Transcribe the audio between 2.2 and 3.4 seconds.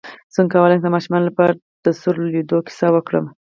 لویدو کیسه وکړم